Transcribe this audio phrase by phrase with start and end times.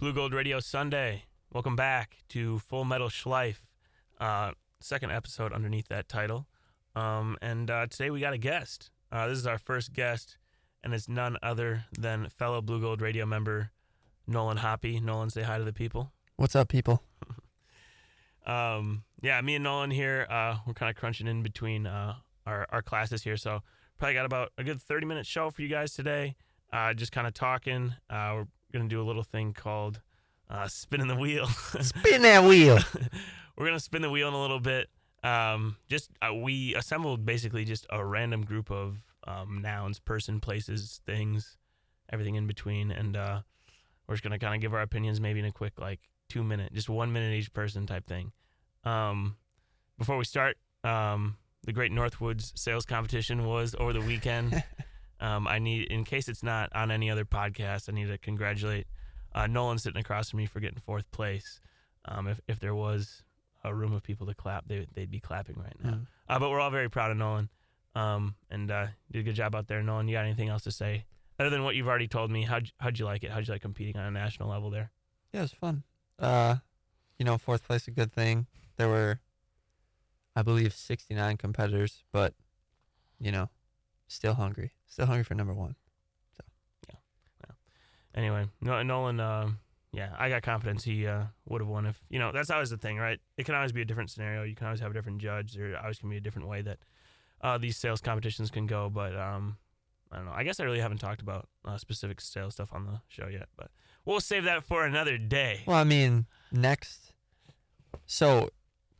[0.00, 1.24] Blue Gold Radio Sunday.
[1.52, 3.56] Welcome back to Full Metal Schleif,
[4.18, 6.46] uh, second episode underneath that title.
[6.96, 8.90] Um, and uh, today we got a guest.
[9.12, 10.38] Uh, this is our first guest,
[10.82, 13.72] and it's none other than fellow Blue Gold Radio member
[14.26, 15.00] Nolan Hoppy.
[15.00, 16.12] Nolan, say hi to the people.
[16.36, 17.02] What's up, people?
[18.46, 22.14] Um, yeah, me and Nolan here, uh, we're kind of crunching in between uh,
[22.46, 23.36] our, our classes here.
[23.36, 23.60] So
[23.98, 26.36] probably got about a good 30 minute show for you guys today.
[26.72, 27.94] Uh, just kind of talking.
[28.08, 30.00] Uh, we're going to do a little thing called
[30.48, 31.46] uh, spinning the wheel.
[31.80, 32.78] Spin that wheel.
[33.56, 34.88] we're going to spin the wheel in a little bit.
[35.22, 41.00] Um, just uh, we assembled basically just a random group of um, nouns, person, places,
[41.04, 41.56] things,
[42.12, 42.90] everything in between.
[42.90, 43.40] And uh,
[44.06, 46.42] we're just going to kind of give our opinions maybe in a quick, like, two
[46.44, 48.32] minute, just one minute each person type thing.
[48.84, 49.36] Um,
[49.98, 54.62] before we start, um, the Great Northwoods Sales Competition was over the weekend.
[55.20, 58.86] um, I need, in case it's not on any other podcast, I need to congratulate
[59.34, 61.60] uh, Nolan sitting across from me for getting fourth place.
[62.06, 63.22] Um, if if there was
[63.62, 65.90] a room of people to clap, they they'd be clapping right now.
[65.90, 66.06] Mm.
[66.28, 67.48] Uh, but we're all very proud of Nolan.
[67.94, 70.08] Um, and uh, did a good job out there, Nolan.
[70.08, 71.04] You got anything else to say
[71.40, 72.42] other than what you've already told me?
[72.42, 73.30] How'd how'd you like it?
[73.30, 74.90] How'd you like competing on a national level there?
[75.32, 75.84] Yeah, it was fun.
[76.18, 76.56] Uh,
[77.18, 78.46] you know, fourth place a good thing.
[78.76, 79.20] There were,
[80.36, 82.34] I believe, 69 competitors, but
[83.18, 83.48] you know,
[84.10, 84.72] still hungry.
[84.86, 85.76] Still hungry for number one.
[86.36, 86.44] So
[86.88, 86.96] yeah.
[87.44, 87.54] yeah.
[88.14, 89.50] Anyway, no, Nolan, uh,
[89.92, 92.32] yeah, I got confidence he uh, would have won if you know.
[92.32, 93.18] That's always the thing, right?
[93.36, 94.42] It can always be a different scenario.
[94.42, 95.54] You can always have a different judge.
[95.54, 96.78] There always can be a different way that
[97.40, 98.90] uh, these sales competitions can go.
[98.90, 99.56] But um,
[100.12, 100.32] I don't know.
[100.32, 103.48] I guess I really haven't talked about uh, specific sales stuff on the show yet.
[103.56, 103.70] But
[104.04, 105.62] we'll save that for another day.
[105.66, 107.12] Well, I mean, next.
[108.06, 108.50] So,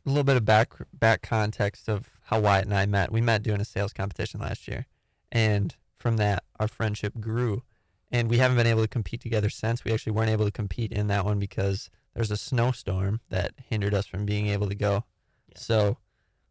[0.05, 3.11] a little bit of back back context of how Wyatt and I met.
[3.11, 4.87] We met doing a sales competition last year,
[5.31, 7.63] and from that, our friendship grew.
[8.11, 9.85] And we haven't been able to compete together since.
[9.85, 13.93] We actually weren't able to compete in that one because there's a snowstorm that hindered
[13.93, 15.05] us from being able to go.
[15.47, 15.57] Yeah.
[15.57, 15.97] So,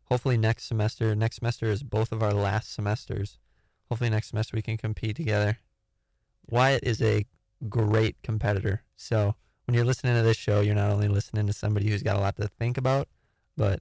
[0.05, 1.15] hopefully next semester.
[1.15, 3.39] Next semester is both of our last semesters.
[3.91, 5.59] Hopefully next semester we can compete together.
[6.49, 7.27] Wyatt is a
[7.69, 8.83] great competitor.
[8.97, 9.35] So
[9.67, 12.21] when you're listening to this show, you're not only listening to somebody who's got a
[12.21, 13.09] lot to think about,
[13.57, 13.81] but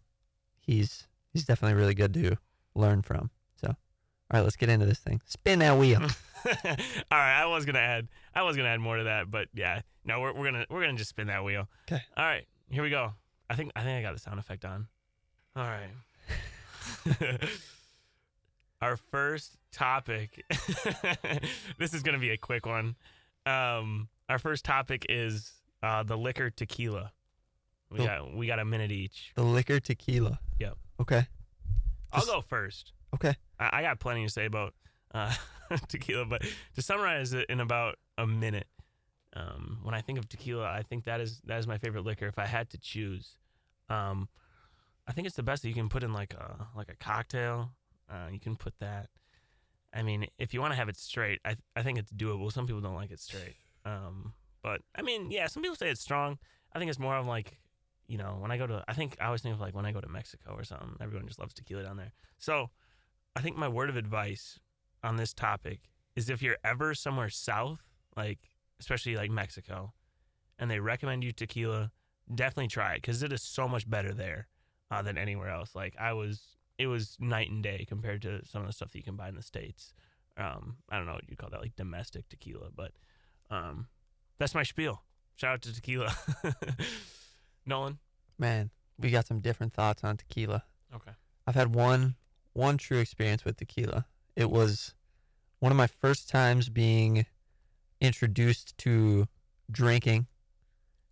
[0.60, 2.38] he's he's definitely really good to
[2.76, 3.32] learn from.
[4.32, 5.22] All right, let's get into this thing.
[5.26, 6.02] Spin that wheel.
[6.46, 6.52] All
[7.12, 10.20] right, I was gonna add, I was gonna add more to that, but yeah, no,
[10.22, 11.68] we're, we're gonna we're gonna just spin that wheel.
[11.92, 12.02] Okay.
[12.16, 13.14] All right, here we go.
[13.50, 14.88] I think I think I got the sound effect on.
[15.56, 15.90] All right.
[18.82, 20.46] Our first topic.
[21.78, 22.96] this is gonna be a quick one.
[23.46, 25.52] Um, our first topic is
[25.84, 27.12] uh, the liquor tequila.
[27.92, 29.32] We The- got we got a minute each.
[29.36, 30.40] the liquor tequila.
[30.60, 30.78] Yep.
[31.02, 31.28] Okay.
[32.14, 32.94] I'll go first.
[33.16, 33.36] Okay.
[33.60, 34.74] I, I got plenty to say about
[35.14, 35.34] uh,
[35.88, 36.44] tequila, but
[36.76, 38.68] to summarize it in about a minute,
[39.34, 42.28] um, when I think of tequila, I think that is that is my favorite liquor.
[42.28, 43.38] If I had to choose,
[43.90, 44.28] um,
[45.08, 47.72] I think it's the best that you can put in like a like a cocktail.
[48.10, 49.10] Uh, you can put that.
[49.94, 52.52] I mean, if you want to have it straight, I I think it's doable.
[52.52, 53.56] Some people don't like it straight,
[53.86, 54.34] um,
[54.64, 56.38] but I mean, yeah, some people say it's strong.
[56.74, 57.58] I think it's more of like,
[58.08, 59.92] you know, when I go to, I think I always think of like when I
[59.92, 60.96] go to Mexico or something.
[61.02, 62.14] Everyone just loves tequila down there.
[62.38, 62.70] So,
[63.36, 64.60] I think my word of advice
[65.04, 65.82] on this topic
[66.16, 67.82] is if you're ever somewhere south,
[68.16, 68.40] like
[68.80, 69.94] especially like Mexico,
[70.58, 71.92] and they recommend you tequila,
[72.34, 74.48] definitely try it because it is so much better there
[74.92, 75.76] uh, than anywhere else.
[75.76, 76.42] Like I was,
[76.78, 79.30] it was night and day compared to some of the stuff that you can buy
[79.30, 79.94] in the states.
[80.38, 82.92] Um, I don't know what you call that, like domestic tequila, but
[83.50, 83.88] um,
[84.38, 85.04] that's my spiel.
[85.36, 86.14] Shout out to tequila,
[87.66, 88.00] Nolan.
[88.38, 90.64] Man, we got some different thoughts on tequila.
[90.94, 91.12] Okay.
[91.48, 92.16] I've had one
[92.60, 94.06] one true experience with tequila.
[94.36, 94.94] It was
[95.60, 97.26] one of my first times being
[98.02, 99.28] introduced to
[99.72, 100.28] drinking.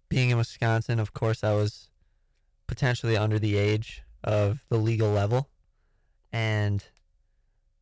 [0.09, 1.89] Being in Wisconsin, of course, I was
[2.67, 5.49] potentially under the age of the legal level.
[6.31, 6.83] And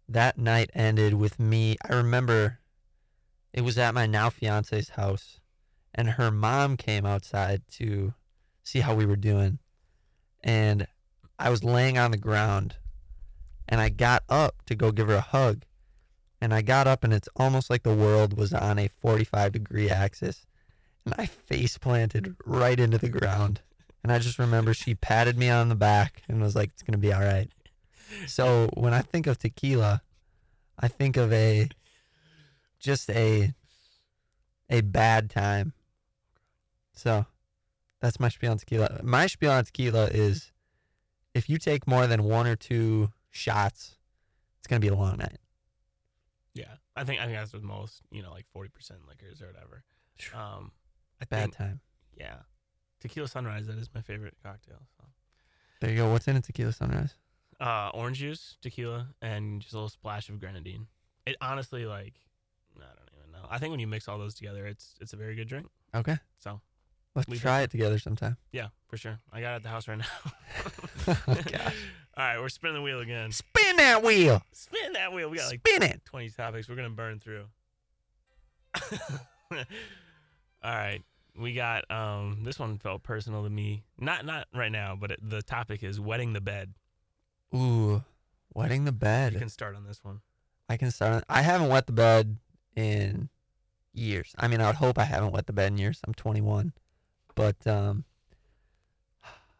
[0.07, 1.75] that night ended with me.
[1.87, 2.59] I remember
[3.51, 5.39] it was at my now fiance's house,
[5.93, 8.13] and her mom came outside to
[8.63, 9.57] see how we were doing.
[10.43, 10.87] And
[11.39, 12.75] I was laying on the ground
[13.67, 15.63] and I got up to go give her a hug.
[16.41, 19.89] And I got up and it's almost like the world was on a 45 degree
[19.89, 20.45] axis.
[21.05, 23.61] And I face planted right into the ground.
[24.03, 26.91] And I just remember she patted me on the back and was like, it's going
[26.91, 27.49] to be all right.
[28.27, 30.01] So when I think of tequila,
[30.79, 31.69] I think of a
[32.79, 33.53] just a
[34.69, 35.73] a bad time.
[36.93, 37.25] So
[38.01, 38.99] that's my spiel on tequila.
[39.03, 40.51] My spiel on tequila is
[41.33, 43.97] if you take more than one or two shots,
[44.59, 45.37] it's gonna be a long night.
[46.53, 49.47] Yeah, I think I think that's with most, you know, like forty percent liquors or
[49.47, 49.83] whatever.
[50.33, 50.71] Um,
[51.21, 51.79] I Bad think, time.
[52.17, 52.37] yeah.
[53.01, 53.67] Tequila sunrise.
[53.67, 54.87] That is my favorite cocktail.
[54.97, 55.03] So.
[55.81, 56.11] There you go.
[56.11, 57.15] What's in a tequila sunrise?
[57.59, 60.87] Uh, orange juice, tequila, and just a little splash of grenadine.
[61.25, 62.13] It honestly, like,
[62.77, 63.47] I don't even know.
[63.49, 65.67] I think when you mix all those together, it's it's a very good drink.
[65.93, 66.17] Okay.
[66.39, 66.61] So
[67.15, 68.37] Let's try it together sometime.
[68.51, 69.19] yeah, for sure.
[69.31, 70.05] I got it at the house right now.
[71.27, 71.75] Oh, gosh.
[72.17, 73.31] All right, we're spinning the wheel again.
[73.31, 74.41] Spin that wheel.
[74.53, 75.29] Spin that wheel.
[75.29, 76.01] We got like Spin it.
[76.05, 77.45] 20 topics we're going to burn through.
[79.51, 79.57] All
[80.63, 81.01] right.
[81.37, 83.83] We got um this one felt personal to me.
[83.99, 86.73] Not not right now, but it, the topic is wetting the bed.
[87.53, 88.03] Ooh,
[88.53, 89.33] wetting the bed.
[89.33, 90.21] You can start on this one.
[90.69, 91.13] I can start.
[91.13, 92.37] on- I haven't wet the bed
[92.75, 93.27] in
[93.93, 94.33] years.
[94.37, 95.99] I mean, I would hope I haven't wet the bed in years.
[96.07, 96.71] I'm 21,
[97.35, 98.05] but um,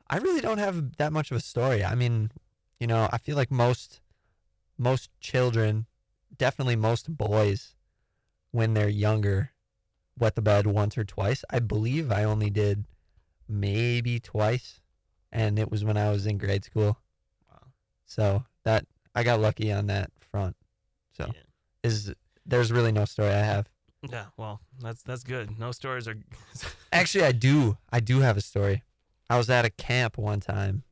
[0.10, 1.84] I really don't have that much of a story.
[1.84, 2.32] I mean,
[2.80, 4.02] you know, I feel like most
[4.78, 5.86] most children,
[6.38, 7.76] definitely most boys,
[8.52, 9.52] when they're younger,
[10.18, 11.44] wet the bed once or twice.
[11.50, 12.86] I believe I only did
[13.48, 14.82] maybe twice,
[15.32, 16.98] and it was when I was in grade school.
[17.50, 17.68] Wow.
[18.06, 20.56] So that I got lucky on that front.
[21.14, 21.42] So Yeah.
[21.84, 22.14] is
[22.46, 23.70] there's really no story I have.
[24.10, 25.58] Yeah, well, that's that's good.
[25.58, 26.16] No stories are
[26.92, 27.78] Actually, I do.
[27.92, 28.84] I do have a story.
[29.30, 30.84] I was at a camp one time,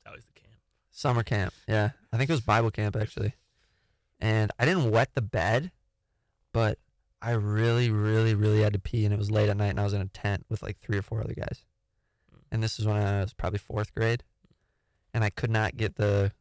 [0.00, 0.56] It's always the camp.
[0.96, 1.52] Summer camp.
[1.68, 3.34] Yeah, I think it was Bible camp actually.
[4.18, 5.70] And I didn't wet the bed,
[6.52, 6.78] but
[7.20, 9.84] I really, really, really had to pee, and it was late at night, and I
[9.84, 11.64] was in a tent with like three or four other guys.
[12.50, 14.22] And this is when I was probably fourth grade,
[15.12, 16.32] and I could not get the,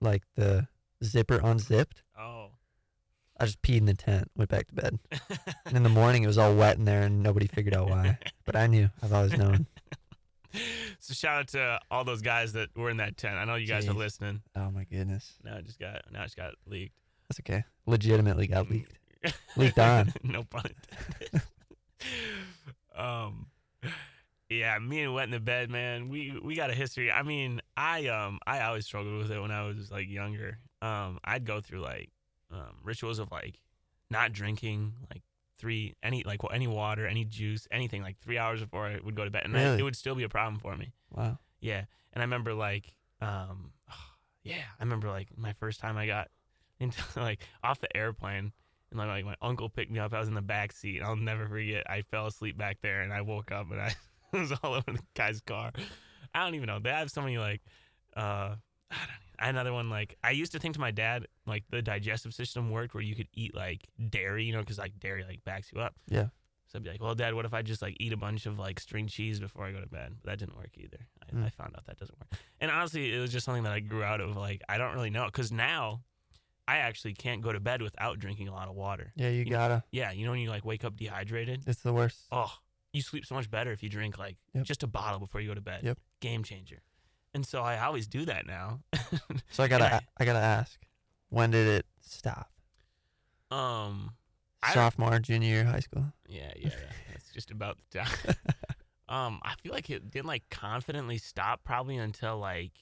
[0.00, 0.66] like the
[1.04, 2.02] zipper unzipped.
[2.18, 2.48] Oh.
[3.38, 4.98] I just peed in the tent, went back to bed.
[5.66, 8.18] And in the morning, it was all wet in there, and nobody figured out why.
[8.44, 8.90] But I knew.
[9.02, 9.66] I've always known.
[11.00, 13.36] So shout out to all those guys that were in that tent.
[13.36, 14.42] I know you guys are listening.
[14.56, 16.94] Oh my goodness, Now it just got now it just got leaked.
[17.28, 17.64] that's okay.
[17.86, 18.98] Legitimately got leaked.
[19.56, 20.12] Leaked on.
[20.22, 21.42] no pun intended.
[22.96, 23.46] um,
[24.50, 26.08] yeah, me and wet in the bed, man.
[26.08, 27.10] We we got a history.
[27.10, 30.58] I mean, I um I always struggled with it when I was like younger.
[30.82, 32.10] Um, I'd go through like
[32.52, 33.58] um rituals of like
[34.10, 35.22] not drinking like
[35.58, 39.24] three any like any water, any juice, anything like three hours before I would go
[39.24, 40.92] to bed, and I- it would still be a problem for me.
[41.10, 41.38] Wow.
[41.60, 43.72] Yeah, and I remember like, um,
[44.42, 46.28] yeah, I remember like my first time I got
[46.80, 48.52] into like off the airplane,
[48.90, 50.12] and like, like my uncle picked me up.
[50.12, 50.98] I was in the back seat.
[50.98, 51.88] and I'll never forget.
[51.88, 53.94] I fell asleep back there, and I woke up, and I
[54.32, 55.72] was all over the guy's car.
[56.34, 56.80] I don't even know.
[56.80, 57.62] They have so many like,
[58.16, 58.56] uh,
[58.90, 59.23] I don't.
[59.38, 62.94] Another one like I used to think to my dad like the digestive system worked
[62.94, 65.94] where you could eat like dairy, you know, because like dairy like backs you up.
[66.08, 66.28] Yeah.
[66.66, 68.58] So I'd be like, well, Dad, what if I just like eat a bunch of
[68.58, 70.14] like string cheese before I go to bed?
[70.22, 71.06] But that didn't work either.
[71.22, 71.44] I, Mm.
[71.44, 72.40] I found out that doesn't work.
[72.60, 74.36] And honestly, it was just something that I grew out of.
[74.36, 75.26] Like, I don't really know.
[75.26, 76.02] Because now
[76.66, 79.12] I actually can't go to bed without drinking a lot of water.
[79.16, 79.84] Yeah, you You- gotta.
[79.92, 80.10] Yeah.
[80.12, 81.64] You know, when you like wake up dehydrated?
[81.66, 82.18] It's the worst.
[82.32, 82.52] Oh,
[82.92, 84.64] you sleep so much better if you drink like Yep.
[84.64, 85.82] just a bottle before you go to bed.
[85.84, 85.98] Yep.
[86.20, 86.82] Game changer.
[87.34, 88.80] And so I always do that now.
[89.50, 89.94] So I gotta.
[89.96, 90.78] I, I gotta ask.
[91.30, 92.50] When did it stop?
[93.50, 94.10] um,
[94.72, 96.04] Sophomore, junior year, high school.
[96.26, 96.92] Yeah, yeah, yeah.
[97.12, 98.34] That's just about the time.
[99.08, 102.72] um, I feel like it didn't like confidently stop probably until like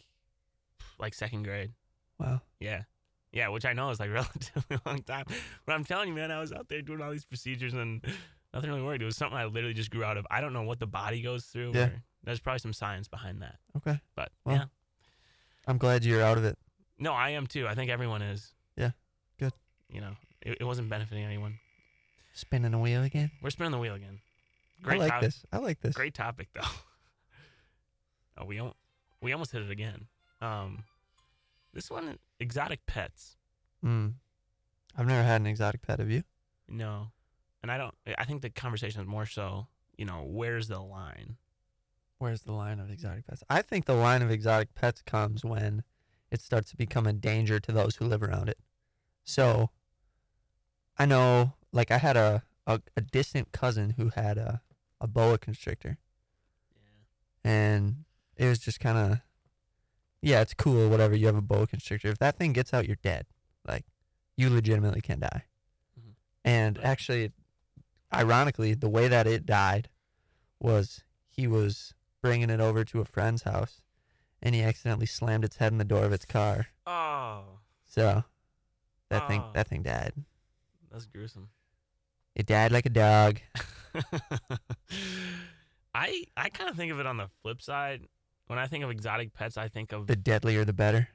[0.98, 1.72] like second grade.
[2.18, 2.40] Wow.
[2.60, 2.82] Yeah.
[3.32, 5.24] Yeah, which I know is like relatively long time.
[5.66, 8.04] But I'm telling you, man, I was out there doing all these procedures and
[8.54, 9.02] nothing really worked.
[9.02, 10.26] It was something I literally just grew out of.
[10.30, 11.72] I don't know what the body goes through.
[11.74, 11.86] Yeah.
[11.86, 13.56] or- there's probably some science behind that.
[13.76, 14.00] Okay.
[14.14, 14.56] But Well.
[14.56, 14.64] yeah.
[15.66, 16.58] I'm glad you're out of it.
[16.98, 17.66] No, I am too.
[17.68, 18.52] I think everyone is.
[18.76, 18.90] Yeah.
[19.38, 19.52] Good.
[19.88, 21.58] You know, it, it wasn't benefiting anyone.
[22.32, 23.30] Spinning a wheel again.
[23.42, 24.20] We're spinning the wheel again.
[24.82, 25.44] Great I like top- this.
[25.52, 25.94] I like this.
[25.94, 26.60] Great topic though.
[28.38, 28.76] oh, we al-
[29.20, 30.06] we almost hit it again.
[30.40, 30.84] Um,
[31.72, 33.36] this one, exotic pets.
[33.84, 34.14] Mm.
[34.96, 35.98] I've never had an exotic pet.
[36.00, 36.22] Have you?
[36.68, 37.08] No,
[37.62, 37.94] and I don't.
[38.18, 41.36] I think the conversation is more so, you know, where's the line?
[42.22, 43.42] Where's the line of exotic pets?
[43.50, 45.82] I think the line of exotic pets comes when
[46.30, 48.58] it starts to become a danger to those who live around it.
[49.24, 49.70] So,
[50.96, 54.62] I know, like, I had a, a, a distant cousin who had a,
[55.00, 55.98] a boa constrictor,
[57.42, 58.04] and
[58.36, 59.18] it was just kind of,
[60.20, 61.16] yeah, it's cool, whatever.
[61.16, 62.06] You have a boa constrictor.
[62.06, 63.26] If that thing gets out, you're dead.
[63.66, 63.84] Like,
[64.36, 65.46] you legitimately can die.
[65.98, 66.14] Mhm.
[66.44, 66.86] And Right.
[66.86, 67.32] actually,
[68.14, 69.88] ironically, the way that it died
[70.60, 73.82] was he was bringing it over to a friend's house,
[74.40, 76.68] and he accidentally slammed its head in the door of its car.
[76.86, 78.24] Oh, So
[79.10, 79.50] that thing Oh.
[79.52, 80.14] that thing died.
[80.90, 81.50] that's gruesome.
[82.34, 83.40] It died like a dog.
[85.94, 88.02] I I kind of think of it on the flip side.
[88.46, 91.08] When I think of exotic pets, I think of The deadlier the better.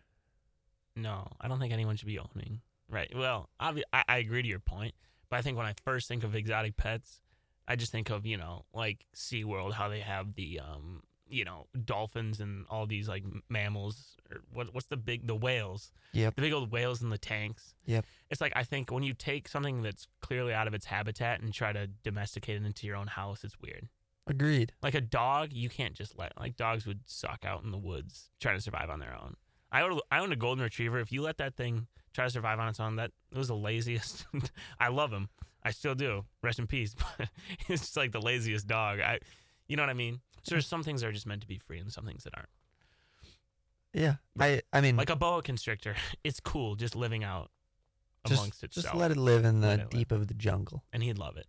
[0.95, 1.27] no.
[1.41, 2.61] I don't think anyone should be owning.
[2.89, 3.11] Right.
[3.15, 4.95] Well, obvi- I, I agree to your point,
[5.29, 7.19] but I think when I first think of exotic pets,
[7.67, 11.67] I just think of you know like SeaWorld, how they have the um you know
[11.83, 16.35] dolphins and all these like mammals or what what's the big the whales Yep.
[16.35, 18.05] the big old whales in the tanks Yep.
[18.29, 21.53] it's like i think when you take something that's clearly out of its habitat and
[21.53, 23.89] try to domesticate it into your own house it's weird
[24.25, 24.71] Agreed.
[24.81, 28.29] like a dog you can't just let like dogs would suck out in the woods
[28.39, 29.35] trying to survive on their own
[29.69, 32.59] i own, I own a golden retriever if you let that thing try to survive
[32.59, 34.25] on its own that it was the laziest
[34.79, 35.29] i love him
[35.63, 37.29] i still do rest in peace but
[37.69, 39.19] it's just like the laziest dog i
[39.67, 41.57] you know what i mean so there's some things that are just meant to be
[41.59, 42.49] free and some things that aren't
[43.93, 44.15] Yeah.
[44.39, 47.49] I I mean, like a boa constrictor it's cool just living out
[48.27, 48.83] just, amongst itself.
[48.85, 49.89] just let it live in the it live.
[49.89, 50.83] deep of the jungle.
[50.93, 51.47] and he'd love it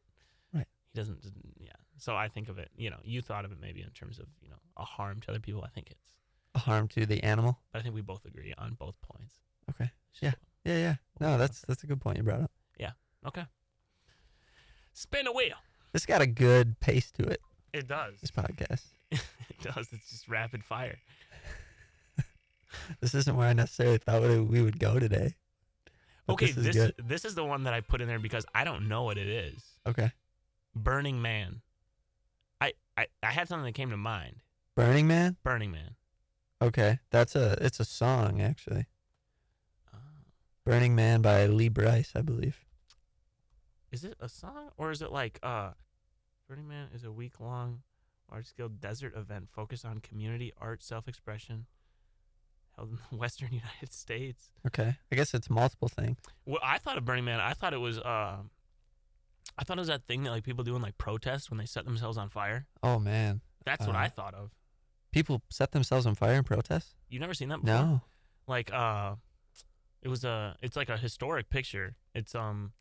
[0.54, 0.66] Right.
[0.92, 1.18] he doesn't
[1.58, 4.18] yeah so i think of it you know you thought of it maybe in terms
[4.18, 6.10] of you know a harm to other people i think it's
[6.54, 7.58] A harm to the animal.
[7.72, 9.34] but i think we both agree on both points
[9.70, 9.90] Okay.
[10.22, 10.32] Yeah.
[10.64, 10.94] Yeah, yeah.
[11.20, 12.50] No, that's that's a good point you brought up.
[12.78, 12.92] Yeah.
[13.26, 13.44] Okay
[14.92, 15.54] spin a wheel
[15.92, 17.40] This got a good pace to it.
[17.72, 18.82] it does This podcast.
[19.12, 19.20] it
[19.62, 20.98] does it's just rapid fire
[23.00, 25.34] This isn't where I necessarily thought we would go today.
[26.26, 28.44] But okay this is this this is the one that i put in there because
[28.54, 30.10] i don't know what it is Okay.
[30.74, 31.62] burning man
[32.60, 34.42] i i, I had something that came to mind
[34.76, 35.36] Burning Man.
[35.44, 35.94] burning man
[36.60, 38.86] Okay, that's a it's a song actually.
[40.68, 42.58] Burning Man by Lee Brice, I believe.
[43.90, 45.70] is it a song or is it like uh
[46.46, 47.80] burning man is a week long
[48.30, 51.64] large scale desert event focused on community art self-expression
[52.76, 56.18] held in the western united states Okay, I guess it's multiple things.
[56.44, 58.36] well i thought of burning man i thought it was uh
[59.56, 61.64] i thought it was that thing that like people do in like protests when they
[61.66, 64.50] set themselves on fire Oh man, that's what Uh, i thought of
[65.12, 66.94] people set themselves on fire in protest?
[67.08, 68.00] you've never seen that before No.
[68.46, 69.14] like uh
[70.02, 72.72] it was a it's like a historic picture it's um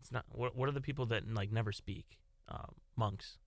[0.00, 3.38] it's not what, what are the people that like never speak uh, monks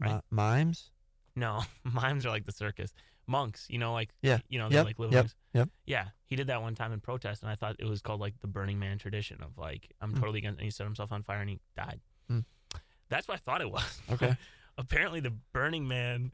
[0.00, 0.14] Right.
[0.14, 0.90] Mi- mimes.
[1.36, 2.92] no mimes are like the circus
[3.26, 4.38] monks you know like Yeah.
[4.48, 4.84] you know Yep.
[4.86, 5.22] like little Yep.
[5.24, 5.34] monks.
[5.54, 5.68] Yep.
[5.86, 8.34] yeah he did that one time in protest and i thought it was called like
[8.40, 10.20] the burning man tradition of like i'm Hmm.
[10.20, 12.40] totally against and he set himself on fire and he died Hmm.
[13.08, 14.36] that's what i thought it was Okay.
[14.78, 16.32] apparently the burning man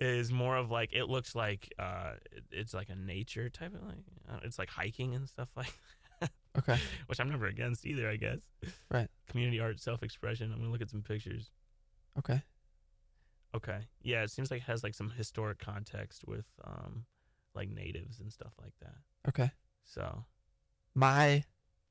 [0.00, 3.82] is more of like it looks like uh it- it's like a nature type of
[3.82, 3.98] like
[4.30, 5.72] uh, it's like hiking and stuff like
[6.58, 6.78] Okay.
[7.06, 8.38] which i'm never against either i guess
[8.90, 9.08] Right.
[9.28, 11.50] community art self-expression i'm gonna look at some pictures
[12.18, 12.42] Okay.
[13.54, 17.04] okay yeah it seems like it has like some historic context with um
[17.54, 18.94] like natives and stuff like that
[19.28, 19.50] Okay.
[19.84, 20.24] so
[20.94, 21.44] My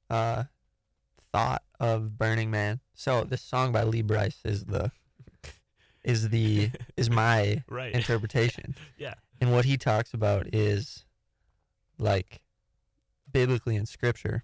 [0.10, 0.44] uh
[1.32, 2.80] thought of Burning Man.
[2.96, 4.92] So this song by Lee Brice is the
[6.04, 8.76] is the is my right interpretation.
[8.98, 11.06] yeah And what he talks about is
[11.98, 12.42] like
[13.32, 14.44] biblically in scripture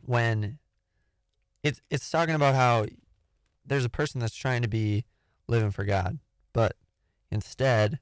[0.00, 0.58] when
[1.62, 2.86] it's it's talking about how
[3.64, 5.04] there's a person that's trying to be
[5.48, 6.18] living for God,
[6.52, 6.76] but
[7.30, 8.00] instead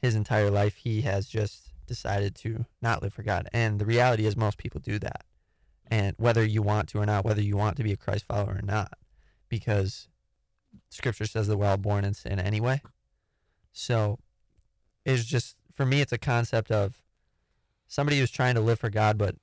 [0.00, 3.48] his entire life he has just decided to not live for God.
[3.52, 5.24] And the reality is most people do that.
[5.86, 8.56] And whether you want to or not, whether you want to be a Christ follower
[8.58, 8.94] or not,
[9.48, 10.08] because
[10.90, 12.80] scripture says that we're all born in sin anyway.
[13.72, 14.18] So
[15.04, 17.00] it's just for me it's a concept of
[17.88, 19.36] somebody who's trying to live for God but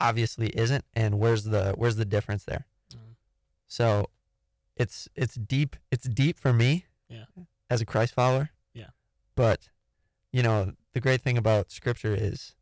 [0.00, 2.66] obviously isn't and where's the where's the difference there?
[2.94, 3.14] Mm.
[3.66, 4.06] So
[4.76, 7.24] it's it's deep it's deep for me Yeah.
[7.68, 8.50] as a Christ follower.
[8.72, 8.90] Yeah.
[9.34, 9.68] But
[10.32, 12.54] you know, the great thing about scripture is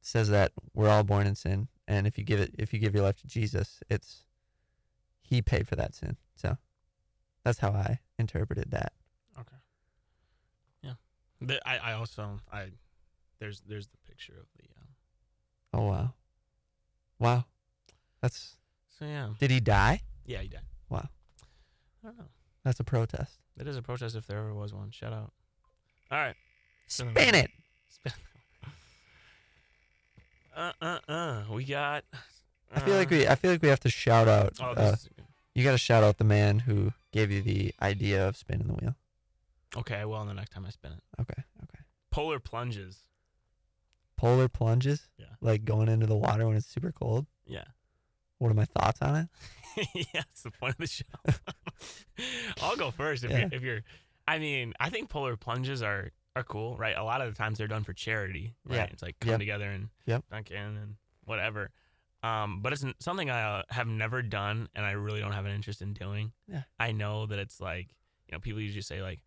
[0.00, 2.78] it says that we're all born in sin and if you give it if you
[2.78, 4.24] give your life to Jesus, it's
[5.20, 6.16] he paid for that sin.
[6.36, 6.56] So
[7.44, 8.92] that's how I interpreted that.
[9.38, 9.56] okay
[10.82, 10.94] yeah
[11.40, 12.66] the, i i also i
[13.40, 14.88] there's there's the picture of the um
[15.74, 16.12] Oh wow.
[17.18, 17.44] Wow.
[18.20, 18.56] That's
[18.98, 20.02] so yeah did he die?
[20.26, 21.08] yeah he died Wow.
[22.04, 22.24] i don't know
[22.64, 23.38] That's a protest.
[23.58, 24.90] It is a protest if there ever was one.
[24.92, 25.32] Shout out.
[26.10, 26.36] All right.
[26.86, 27.50] Spin it.
[27.88, 28.12] Spin.
[30.56, 31.42] Uh uh uh.
[31.50, 32.04] We got.
[32.74, 34.90] I feel like uh, we I feel like we have to shout out Oh, uh,
[34.92, 35.24] this is good.
[35.54, 38.74] You got to shout out the man who gave you the idea of spinning the
[38.74, 38.94] wheel.
[39.76, 39.96] Okay.
[39.96, 41.42] I Well, the next time I spin it, Okay.
[41.64, 41.84] Okay.
[42.10, 42.98] polar plunges.
[44.16, 45.08] Polar plunges?
[45.18, 45.26] Yeah.
[45.40, 47.26] Like going into the water when it's super cold?
[47.46, 47.64] Yeah.
[48.38, 49.16] What are my thoughts on
[49.76, 49.88] it?
[49.94, 51.04] yeah, that's the point of the show.
[52.60, 53.38] I'll go first if Yeah.
[53.38, 53.80] you're if you're.
[54.28, 56.96] I mean, I think polar plunges are are cool, right?
[56.96, 58.76] A lot of the times they're done for charity, right?
[58.76, 58.84] Yeah.
[58.92, 59.38] It's like come Yep.
[59.40, 60.24] together and Yep.
[60.30, 61.70] dunk in and whatever.
[62.22, 65.52] Um, but it's something I uh, have never done, and I really don't have an
[65.52, 66.32] interest in doing.
[66.46, 66.62] Yeah.
[66.78, 67.88] I know that it's like
[68.28, 69.20] you know people usually say like,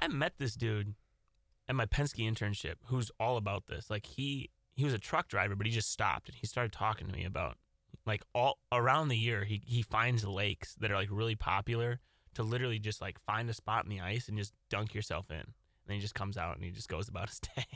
[0.00, 0.94] I met this dude
[1.68, 3.90] at my Penske internship who's all about this.
[3.90, 7.06] Like he he was a truck driver, but he just stopped and he started talking
[7.06, 7.56] to me about
[8.06, 12.00] like all around the year he he finds lakes that are like really popular
[12.34, 15.36] to literally just like find a spot in the ice and just dunk yourself in.
[15.36, 15.46] And
[15.86, 17.66] then he just comes out and he just goes about his day.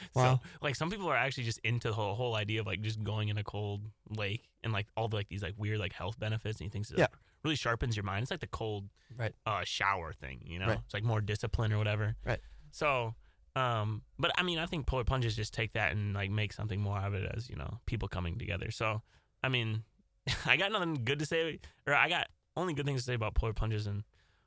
[0.14, 0.40] Wow.
[0.40, 3.02] So like some people are actually just into the whole, whole idea of like just
[3.02, 6.18] going in a cold lake and like all the like these like weird like health
[6.18, 7.06] benefits and he thinks it Yeah.
[7.44, 8.22] really sharpens your mind.
[8.22, 9.34] It's like the cold Right.
[9.46, 10.68] uh shower thing, you know?
[10.68, 10.78] Right.
[10.84, 12.16] It's like more discipline or whatever.
[12.24, 12.40] Right.
[12.70, 13.14] So
[13.56, 16.80] um but I mean I think polar plunges just take that and like make something
[16.80, 18.70] more of it as, you know, people coming together.
[18.70, 19.02] So
[19.42, 19.84] I mean
[20.46, 22.26] I got nothing good to say or I got
[22.56, 24.02] only good things to say about polar plunges and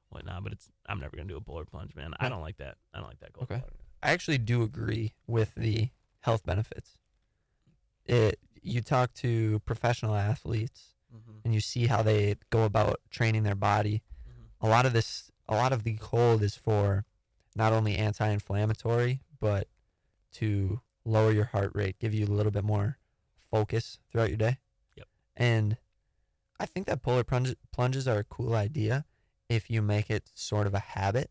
[0.09, 2.13] whatnot, but it's I'm never gonna do a polar plunge, man.
[2.19, 2.75] I don't like that.
[2.93, 3.61] I don't like that cold Okay.
[3.61, 3.73] water.
[4.03, 5.89] I actually do agree with the
[6.21, 6.97] health benefits.
[8.05, 11.39] It you talk to professional athletes Mm-hmm.
[11.43, 14.01] and you see how they go about training their body.
[14.29, 14.45] Mhm.
[14.61, 17.03] A lot of this a lot of the cold is for
[17.53, 19.67] not only anti-inflammatory but
[20.35, 22.97] to lower your heart rate, give you a little bit more
[23.49, 24.59] focus throughout your day.
[24.95, 25.07] Yep.
[25.35, 25.77] And
[26.61, 29.03] I think that polar plunges are a cool idea
[29.49, 31.29] if you make it sort of a habit.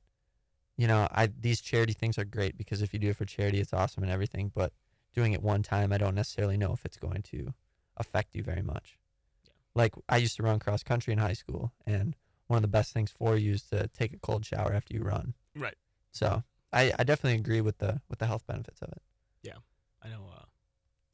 [0.80, 3.60] You know, I these charity things are great because if you do it for charity,
[3.60, 4.50] it's awesome and everything.
[4.54, 4.72] But
[5.14, 7.52] doing it one time, I don't necessarily know if it's going to
[7.98, 8.96] affect you very much.
[9.44, 9.52] Yeah.
[9.74, 12.94] Like I used to run cross country in high school, and one of the best
[12.94, 15.34] things for you is to take a cold shower after you run.
[15.54, 15.76] Right.
[16.12, 19.02] So I, I definitely agree with the with the health benefits of it.
[19.42, 19.58] Yeah,
[20.02, 20.46] I know uh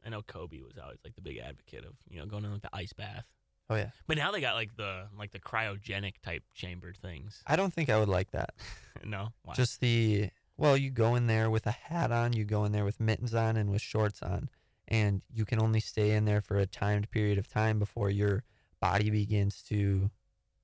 [0.04, 2.62] I know Kobe was always like the big advocate of, you know, going in like
[2.62, 3.26] the ice bath.
[3.68, 3.90] Oh yeah.
[4.06, 7.42] But now they got like the like the cryogenic type chambered things.
[7.46, 8.54] I don't think I would like that.
[9.04, 9.30] no?
[9.42, 9.54] Why?
[9.54, 12.84] Just the well, you go in there with a hat on, you go in there
[12.84, 14.48] with mittens on and with shorts on,
[14.88, 18.44] and you can only stay in there for a timed period of time before your
[18.80, 20.10] body begins to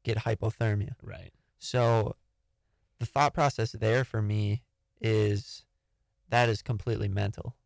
[0.03, 0.95] get hypothermia.
[1.03, 1.33] right.
[1.59, 2.17] So
[2.99, 4.63] the thought process there for me
[5.01, 5.65] is
[6.29, 7.57] that is completely mental.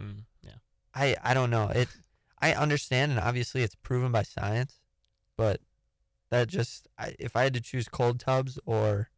[0.00, 0.56] Mm, yeah.
[0.94, 1.68] I I don't know.
[1.68, 1.88] It
[2.40, 4.80] I understand and obviously it's proven by science,
[5.36, 5.60] but
[6.30, 9.10] that just I, if I had to choose cold tubs or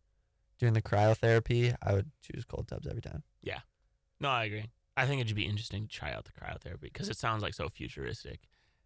[0.58, 3.22] doing the cryotherapy, I would choose cold tubs every time.
[3.42, 3.60] Yeah.
[4.20, 4.66] No, I agree.
[4.96, 7.68] I think it'd be interesting to try out the cryotherapy because it sounds like so
[7.68, 8.40] futuristic.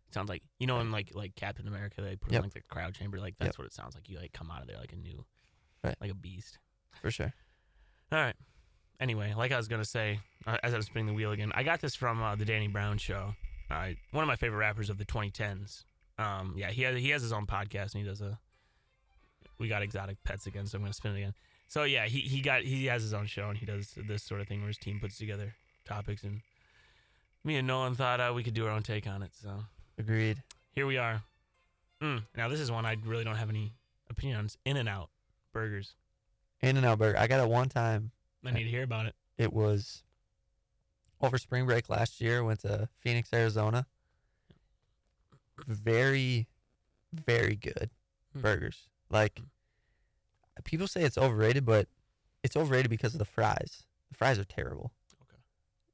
[0.08, 2.38] It sounds like you know in like like Captain America they put Yep.
[2.40, 4.08] in like the cryo chamber like that's what it sounds like.
[4.10, 5.24] You like come out of there like a new,
[5.82, 5.96] Right.
[6.00, 6.58] like a beast.
[7.00, 7.32] For sure.
[8.12, 8.36] All right.
[9.00, 11.62] Anyway, like I was gonna say, uh, as I was spinning the wheel again, I
[11.62, 13.34] got this from uh, the Danny Brown show.
[13.72, 15.84] Uh, one of my favorite rappers of the 2010s.
[16.18, 18.38] Um, yeah, he has he has his own podcast and he does a.
[19.58, 21.34] We got exotic pets again, so I'm gonna spin it again.
[21.68, 24.40] So yeah, he he got he has his own show and he does this sort
[24.40, 25.54] of thing where his team puts together
[25.86, 26.40] topics and
[27.44, 29.30] me and Nolan thought uh, we could do our own take on it.
[29.40, 29.64] So
[29.98, 30.42] Agreed.
[30.72, 31.22] here we are.
[32.02, 33.72] Mm, now this is one I really don't have any
[34.10, 34.48] opinion on.
[34.64, 35.08] In and Out
[35.52, 35.94] burgers.
[36.60, 37.18] In and out burger.
[37.18, 38.10] I got it one time.
[38.44, 39.14] I need to hear about it.
[39.38, 40.02] It was
[41.22, 42.42] over spring break last year.
[42.44, 43.86] Went to Phoenix, Arizona.
[45.66, 46.48] Very,
[47.12, 47.90] very good
[48.32, 48.40] Hmm.
[48.40, 48.88] burgers.
[49.10, 49.40] Like
[50.64, 51.88] people say it's overrated, but
[52.42, 53.84] it's overrated because of the fries.
[54.10, 54.92] The fries are terrible.
[55.22, 55.36] Okay.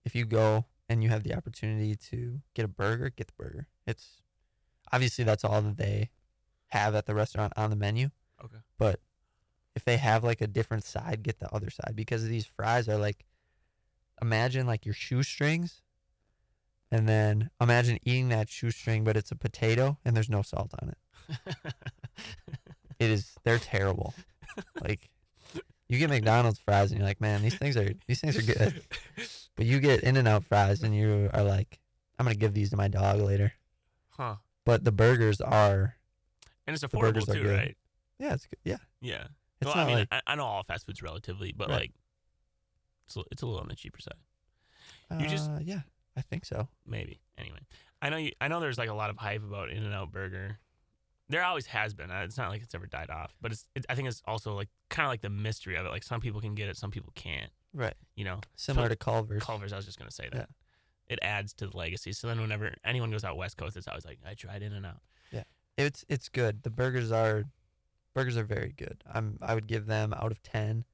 [0.04, 3.66] If you go and you have the opportunity to get a burger, get the burger.
[3.86, 4.22] It's
[4.92, 6.10] obviously that's all that they
[6.68, 8.10] have at the restaurant on the menu.
[8.42, 8.58] Okay.
[8.78, 9.00] But
[9.74, 12.96] if they have like a different side, get the other side because these fries are
[12.96, 13.24] like
[14.22, 15.82] imagine like your shoestrings
[16.90, 20.90] and then imagine eating that shoestring but it's a potato and there's no salt on
[20.90, 21.38] it.
[22.98, 24.12] It is they're terrible.
[24.82, 25.08] like
[25.88, 28.82] you get McDonald's fries and you're like, man, these things are these things are good.
[29.56, 31.78] But you get In and Out fries and you are like,
[32.18, 33.52] I'm gonna give these to my dog later.
[34.10, 34.36] huh.
[34.64, 35.94] But the burgers are
[36.66, 37.56] And it's affordable too, good.
[37.56, 37.76] right?
[38.18, 38.58] yeah, it's good.
[38.64, 38.76] Yeah.
[39.00, 39.24] Yeah.
[39.60, 41.80] It's well, not I mean, like I, I know all fast food's relatively, but Right.
[41.80, 41.92] like,
[43.08, 44.14] it's a, it's a little on the cheaper side,
[45.20, 45.80] you just- uh, yeah,
[46.16, 46.68] I think so.
[46.86, 47.20] maybe.
[47.38, 47.60] Anyway,
[48.02, 48.32] I know you.
[48.40, 50.58] I know there's like a lot of hype about In and Out Burger.
[51.30, 52.10] There always has been.
[52.10, 53.66] Uh, It's not like it's ever died off, but it's.
[53.74, 55.90] It, I think it's also like kind of like the mystery of it.
[55.90, 57.50] Like some people can get it, some people can't.
[57.74, 57.94] Right.
[58.16, 59.42] You know, Similar to Culver's.
[59.42, 59.72] Culver's.
[59.72, 60.48] I was just gonna say that.
[61.06, 62.12] It adds to the legacy.
[62.12, 64.84] So then, whenever anyone goes out West Coast, it's always like I tried In and
[64.86, 65.00] Out.
[65.32, 65.44] Yeah.
[65.76, 66.62] It's it's good.
[66.62, 67.44] The burgers are
[68.14, 69.02] burgers are very good.
[69.12, 70.84] I'm I would give them out of 10.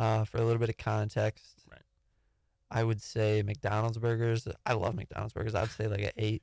[0.00, 1.44] Uh for a little bit of context.
[1.70, 1.82] Right.
[2.70, 4.48] I would say McDonald's burgers.
[4.64, 5.54] I love McDonald's burgers.
[5.54, 6.42] I would say like an 8.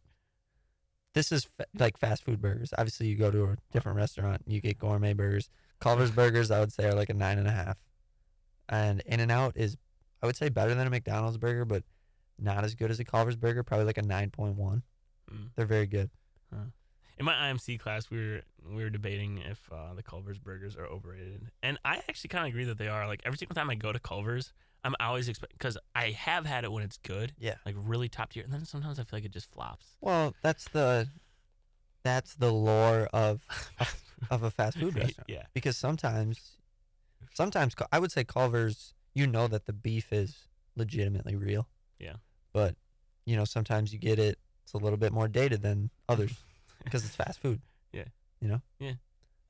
[1.13, 2.71] This is fa- like fast food burgers.
[2.77, 5.49] Obviously, you go to a different restaurant, you get gourmet burgers.
[5.79, 7.77] Culver's burgers, I would say, are like a nine and a half.
[8.69, 9.77] And In and Out is,
[10.21, 11.83] I would say, better than a McDonald's burger, but
[12.37, 13.63] not as good as a Culver's burger.
[13.63, 14.83] Probably like a nine point one.
[15.31, 15.49] Mm.
[15.55, 16.11] They're very good.
[17.19, 20.85] In my IMC class, we were we were debating if uh, the Culver's burgers are
[20.85, 23.07] overrated, and I actually kind of agree that they are.
[23.07, 24.53] Like every single time I go to Culver's,
[24.83, 27.55] I'm always expect because I have had it when it's good, Yeah.
[27.65, 29.97] like really top tier, and then sometimes I feel like it just flops.
[29.99, 31.07] Well, that's the
[32.03, 33.41] that's the lore of
[34.29, 35.27] of a fast food restaurant.
[35.27, 36.57] Yeah, Because sometimes
[37.33, 40.35] sometimes I would say Culver's you know that the beef is
[40.75, 41.67] legitimately real.
[41.99, 42.17] Yeah.
[42.53, 42.75] But
[43.25, 46.35] you know sometimes you get it it's a little bit more dated than others
[46.83, 47.61] because it's fast food.
[47.91, 48.05] Yeah.
[48.41, 48.61] You know?
[48.79, 48.93] Yeah.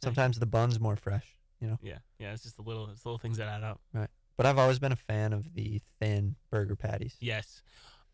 [0.04, 1.26] Sometimes the bun's more fresh,
[1.60, 1.80] you know.
[1.82, 2.34] yeah, yeah.
[2.34, 3.82] It's just the little, it's the little things that add up.
[3.94, 4.10] Right.
[4.38, 7.16] But I've always been a fan of the thin burger patties.
[7.20, 7.64] Yes,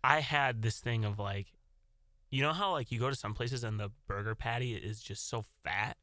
[0.04, 1.47] I had this thing of like,
[2.32, 5.30] you know how like you go to some places and the burger patty is just
[5.30, 5.97] so fat.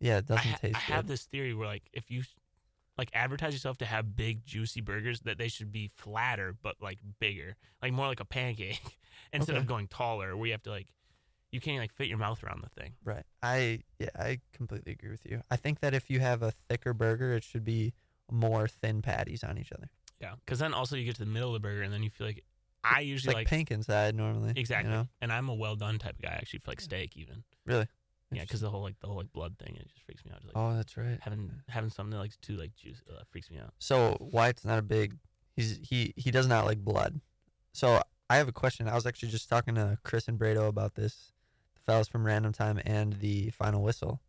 [0.00, 0.94] Yeah, it doesn't ha- taste I good.
[0.94, 2.22] have this theory where like if you
[2.96, 6.98] like advertise yourself to have big juicy burgers that they should be flatter but like
[7.18, 8.98] bigger like more like a pancake
[9.32, 10.86] instead of going taller where you have to like
[11.54, 13.24] you can't like fit your mouth around the thing Right.
[13.42, 15.40] I yeah, I completely agree with you.
[15.50, 17.92] I think that if you have a thicker burger, it should be
[18.30, 19.88] more thin patties on each other.
[20.20, 22.10] yeah because then also you get to the middle of the burger and then you
[22.10, 22.42] feel like
[22.82, 24.52] i It's usually like, like, pink inside normally.
[24.56, 25.08] exactly You know?
[25.22, 27.86] and i'm a well done type of guy actually for like steak even Really?
[28.32, 30.40] yeah because the whole like the whole like blood thing it just freaks me out
[30.42, 31.18] just, like Oh, that's right.
[31.20, 34.78] having having something that, like too like juice uh, freaks me out So Wyatt's not
[34.78, 35.16] a big.
[35.56, 37.20] He's he he does not like blood.
[37.72, 38.88] So I have a question.
[38.88, 41.33] I was actually just talking to Chris and Brado about this,
[41.86, 44.20] fellas from Random Time and the Final Whistle.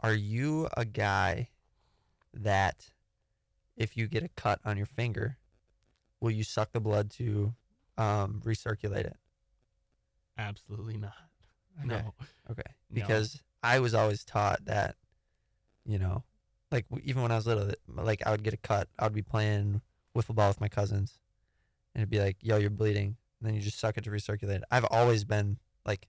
[0.00, 1.48] Are you a guy
[2.34, 2.90] that,
[3.76, 5.36] if you get a cut on your finger,
[6.20, 7.54] will you suck the blood to
[7.98, 9.16] um, recirculate it?
[10.38, 11.12] absolutely not
[11.84, 12.14] no
[12.50, 12.62] Okay.
[12.90, 12.94] No.
[12.94, 14.96] Because I was always taught that,
[15.84, 16.24] you know,
[16.72, 18.88] like even when I was little, like I would get a cut.
[18.98, 19.80] I would be playing
[20.16, 21.18] wiffle ball with my cousins,
[21.94, 24.56] and it'd be like, "Yo, you're bleeding," and then you just suck it to recirculate.
[24.56, 24.64] it.
[24.70, 26.08] I've always been like,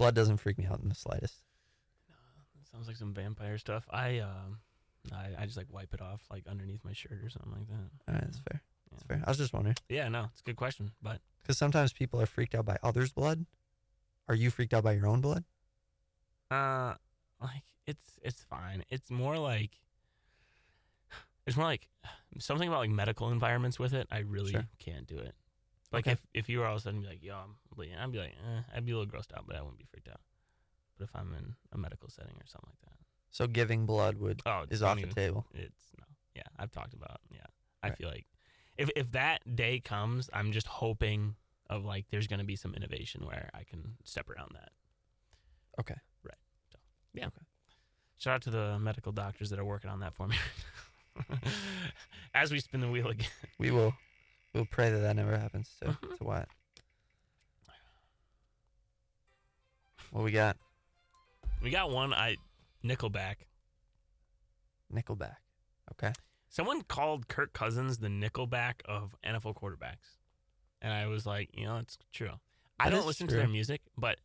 [0.00, 1.42] blood doesn't freak me out in the slightest.
[2.72, 3.84] Sounds like some vampire stuff.
[3.90, 4.60] I um,
[5.12, 7.90] I, I just like wipe it off like underneath my shirt or something like that.
[8.08, 8.62] All right, that's fair.
[8.90, 9.22] That's fair.
[9.26, 12.26] I was just wondering Yeah, no, it's a good question, but because sometimes people are
[12.26, 13.44] freaked out by others' blood.
[14.28, 15.44] Are you freaked out by your own blood?
[16.50, 16.94] uh,
[17.42, 18.84] like it's it's fine.
[18.88, 19.70] It's more like
[21.46, 21.88] it's more like
[22.38, 24.06] something about like medical environments with it.
[24.10, 24.68] I really Sure.
[24.78, 25.34] can't do it.
[25.92, 26.12] Like Okay.
[26.12, 28.18] if if you were all of a sudden be like, yo, I'm bleeding, I'd be
[28.18, 30.20] like, eh, I'd be a little grossed out, but I wouldn't be freaked out.
[30.98, 32.98] But if I'm in a medical setting or something like that,
[33.30, 35.46] So giving blood would oh, is off the table.
[35.54, 36.42] It's no, yeah.
[36.58, 37.46] I've talked about yeah.
[37.82, 37.98] I Right.
[37.98, 38.26] feel like
[38.76, 41.34] if if that day comes, I'm just hoping
[41.68, 44.70] of like there's gonna be some innovation where I can step around that.
[45.80, 45.96] Okay.
[46.22, 46.34] Right.
[46.70, 46.78] So
[47.14, 47.26] yeah.
[47.26, 47.42] Okay.
[48.18, 50.36] Shout out to the medical doctors that are working on that for me.
[52.34, 53.26] As we spin the wheel again.
[53.58, 53.94] We will.
[54.54, 56.18] We'll pray that that never happens to Mhm.
[56.18, 56.48] to Wyatt.
[60.10, 60.56] What we got?
[61.62, 62.36] We got one I
[62.84, 63.36] Nickelback.
[64.92, 65.36] Nickelback.
[65.92, 66.12] Okay.
[66.48, 70.18] Someone called Kirk Cousins the Nickelback of NFL quarterbacks.
[70.82, 72.40] And I was like, you know, it's true.
[72.80, 74.18] I That don't is listen to their music, but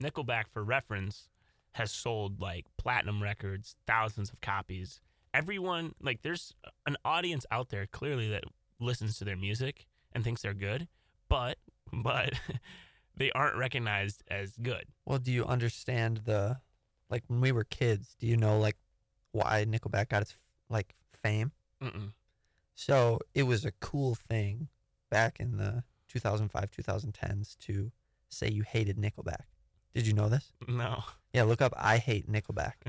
[0.00, 1.28] Nickelback, for reference,
[1.72, 5.00] has sold like platinum records, thousands of copies.
[5.34, 6.54] Everyone, like, there's
[6.86, 8.44] an audience out there clearly that
[8.80, 10.88] listens to their music and thinks they're good,
[11.28, 11.58] but,
[11.92, 12.32] but
[13.16, 14.84] they aren't recognized as good.
[15.04, 16.58] Well, do you understand the,
[17.10, 18.14] like when we were kids?
[18.18, 18.76] Do you know like
[19.32, 20.34] why Nickelback got its
[20.68, 21.52] like fame?
[21.82, 22.12] Mm-mm.
[22.74, 24.68] So it was a cool thing
[25.10, 27.90] back in the 2005 2010s to
[28.28, 29.46] say you hated Nickelback.
[29.94, 30.52] Did you know this?
[30.66, 31.02] No.
[31.32, 32.74] Yeah, look up I hate Nickelback.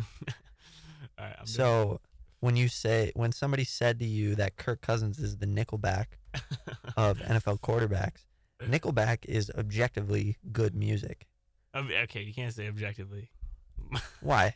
[1.17, 2.01] All right, I'm So
[2.39, 6.05] when you say when somebody said to you that Kirk Cousins is the Nickelback
[6.97, 8.25] of NFL quarterbacks,
[8.61, 11.27] Nickelback is objectively good music.
[11.75, 13.29] Okay, you can't say objectively.
[14.21, 14.55] Why?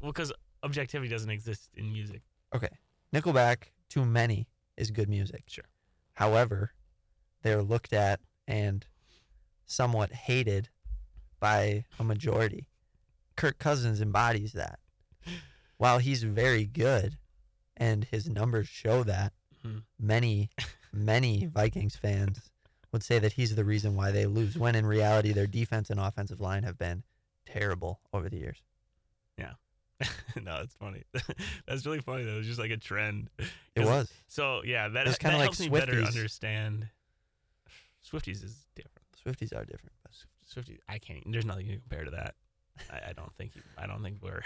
[0.00, 2.22] Well, because objectivity doesn't exist in music.
[2.54, 2.68] Okay.
[3.14, 5.44] Nickelback to many is good music.
[5.46, 5.64] Sure.
[6.14, 6.72] However,
[7.42, 8.86] they're looked at and
[9.66, 10.68] somewhat hated
[11.40, 12.68] by a majority.
[13.36, 14.78] Kirk Cousins embodies that.
[15.78, 17.18] While he's very good
[17.76, 19.32] and his numbers show that,
[19.64, 19.82] Mhm.
[19.98, 20.50] many,
[20.92, 22.50] many Vikings fans
[22.92, 26.00] would say that he's the reason why they lose, when in reality, their defense and
[26.00, 27.02] offensive line have been
[27.44, 28.62] terrible over the years.
[29.36, 29.54] Yeah.
[30.42, 31.02] no, it's funny.
[31.66, 32.38] That's really funny though.
[32.38, 33.28] It's just like a trend.
[33.74, 34.10] It was.
[34.28, 36.06] So yeah, that, was that kinda like helps me better Swifties.
[36.06, 36.88] understand.
[38.04, 39.06] Swifties is different.
[39.24, 39.92] Swifties are different.
[40.02, 40.12] But
[40.48, 41.22] Swifties, I can't.
[41.30, 42.34] There's nothing you can compare to that.
[42.90, 43.56] I, I don't think.
[43.56, 44.42] You, I don't think we're.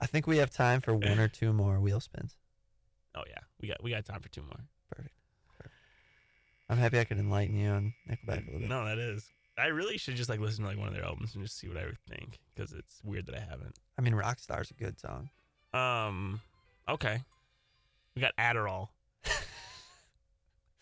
[0.00, 2.36] I think we have time for one or two more wheel spins.
[3.14, 4.64] Oh yeah, we got we got time for two more.
[4.90, 5.14] Perfect.
[5.58, 5.74] Perfect.
[6.70, 8.68] I'm happy I could enlighten you on Nickelback a little bit.
[8.70, 9.30] No, that is.
[9.58, 11.68] I really should just like listen to like one of their albums and just see
[11.68, 13.78] what I think because it's weird that I haven't.
[13.98, 15.28] I mean, Rockstar's a good song.
[15.74, 16.40] Um,
[16.88, 17.20] okay.
[18.16, 18.88] We got Adderall.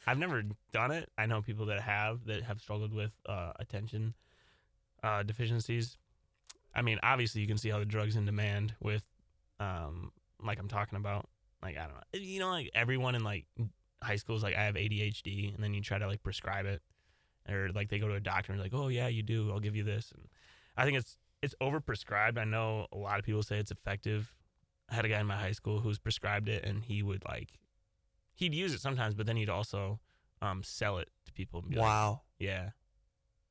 [0.06, 1.10] I've never done it.
[1.18, 4.14] I know people that have that have struggled with uh, attention
[5.02, 5.96] uh, deficiencies.
[6.74, 9.02] I mean, obviously, you can see how the drug's in demand with,
[9.58, 11.28] um, like I'm talking about.
[11.62, 13.44] Like I don't know, you know, like everyone in like
[14.02, 16.80] high school is like, I have ADHD, and then you try to like prescribe it,
[17.46, 19.50] or like they go to a doctor and like, oh yeah, you do.
[19.52, 20.26] I'll give you this, and
[20.76, 22.38] I think it's it's overprescribed.
[22.38, 24.32] I know a lot of people say it's effective.
[24.90, 27.52] I had a guy in my high school who's prescribed it, and he would like,
[28.36, 30.00] he'd use it sometimes, but then he'd also
[30.40, 31.60] um, sell it to people.
[31.60, 32.22] and be like, Wow.
[32.38, 32.70] yeah,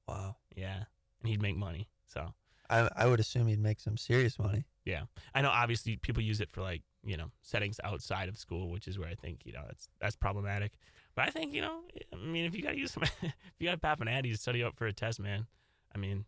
[0.07, 0.35] Wow.
[0.55, 0.83] yeah,
[1.21, 1.87] and he'd make money.
[2.07, 2.33] So
[2.69, 4.65] I I would assume you'd make some serious money.
[4.85, 5.03] Yeah,
[5.33, 8.87] I know obviously people use it for like you know settings outside of school, which
[8.87, 10.73] is where I think you know that's that's problematic.
[11.15, 11.81] But I think you know,
[12.13, 14.31] I mean, if you got to use some, if you got to pap an addy
[14.31, 15.47] to study up for a test, man.
[15.93, 16.25] I mean,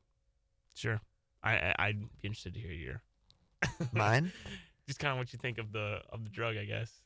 [0.75, 0.99] sure,
[1.43, 3.01] I, I I'd be interested to hear your
[3.93, 4.31] Mine?
[4.87, 7.01] just kind of what you think of the of the drug, I guess.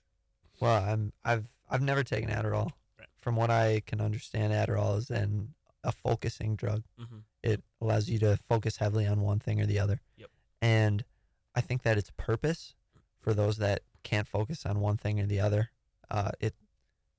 [0.59, 2.71] Well, I'm I've I've never taken Adderall.
[2.97, 3.09] Right.
[3.19, 6.83] From what I can understand, Adderall is an a focusing drug.
[6.99, 7.17] Mm-hmm.
[7.45, 10.01] It allows you to focus heavily on one thing or the other.
[10.17, 10.29] Yep.
[10.63, 11.05] And
[11.53, 12.73] I think that its purpose
[13.19, 15.69] for those that can't focus on one thing or the other,
[16.09, 16.55] uh, it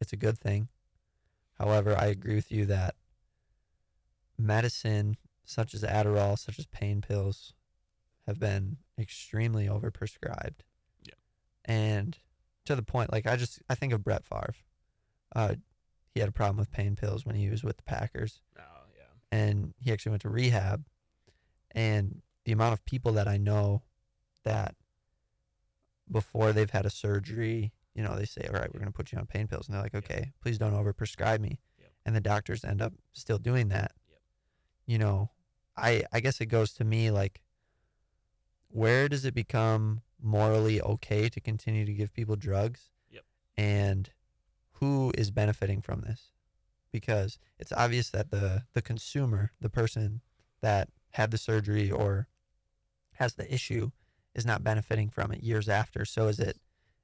[0.00, 0.68] it's a good thing.
[1.58, 2.96] However, I agree with you that
[4.36, 7.54] medicine such as Adderall, such as pain pills,
[8.26, 10.64] have been extremely overprescribed.
[11.04, 11.18] Yep.
[11.64, 12.18] And
[12.64, 14.54] to the point, like I just I think of Brett Favre.
[15.34, 15.54] Uh,
[16.14, 18.75] he had a problem with pain pills when he was with the Packers Oh yeah.
[19.30, 20.84] And he actually went to rehab.
[21.72, 23.82] And the amount of people that I know
[24.44, 24.74] that
[26.10, 29.12] before they've had a surgery, you know, they say, "All right, we're going to put
[29.12, 30.04] you on pain pills," and they're like, Yep.
[30.04, 31.92] "Okay, please don't overprescribe me," Yep.
[32.04, 33.92] and the doctors end up still doing that.
[34.08, 34.20] Yep.
[34.86, 35.30] You know,
[35.76, 37.42] I I guess it goes to me like,
[38.68, 42.90] where does it become morally okay to continue to give people drugs?
[43.10, 43.24] Yep.
[43.56, 44.10] And
[44.72, 46.32] who is benefiting from this?
[47.00, 50.22] Because it's obvious that the the consumer, the person
[50.62, 52.26] that had the surgery or
[53.20, 53.90] has the issue,
[54.35, 56.04] is not benefiting from it years after.
[56.06, 56.56] So is it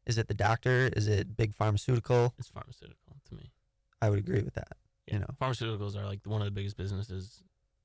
[0.07, 0.91] is it the doctor?
[0.97, 2.33] Is it big pharmaceutical?
[2.39, 3.53] It's pharmaceutical to me.
[4.01, 4.77] I would agree with that.
[5.07, 5.15] Yeah.
[5.15, 5.35] You know.
[5.41, 7.43] pharmaceuticals are like one of the biggest businesses.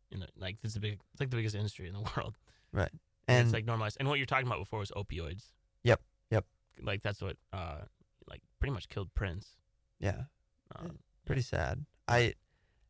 [0.09, 2.37] You know, like it's a big, it's like the biggest industry in the world.
[2.71, 2.91] Right,
[3.27, 3.97] and it's like normalized.
[3.99, 5.51] And what you're talking about before was opioids.
[5.83, 5.99] Yep,
[6.31, 6.45] yep.
[6.81, 7.81] Like that's what, uh,
[8.29, 9.57] like pretty much killed Prince.
[9.99, 10.23] yeah,
[10.73, 10.89] Uh,
[11.25, 11.85] pretty sad.
[12.07, 12.33] I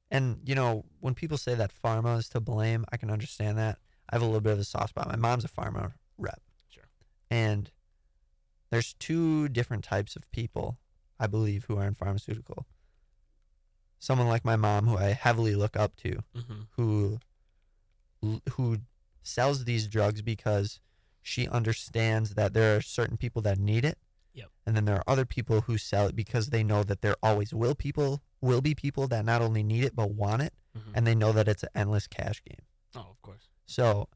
[0.09, 3.79] and you know when people say that pharma is to blame, I can understand that.
[4.09, 5.07] I have a little bit of a soft spot.
[5.07, 6.41] My mom's a pharma rep.
[6.69, 6.87] Sure.
[7.29, 7.71] And
[8.69, 10.77] there's two different types of people,
[11.19, 12.65] I believe, who are in pharmaceutical.
[13.99, 16.61] Someone like my mom, who I heavily look up to, mm-hmm.
[16.75, 17.19] who
[18.53, 18.77] who
[19.21, 20.79] sells these drugs because
[21.21, 23.97] she understands that there are certain people that need it.
[24.37, 24.49] Yep.
[24.65, 27.53] And then there are other people who sell it because they know that there always
[27.53, 30.91] will people will be people that not only need it but want it Mm-hmm.
[30.93, 32.61] and they know that it's an endless cash game.
[32.95, 33.49] oh, of course.
[33.65, 34.09] So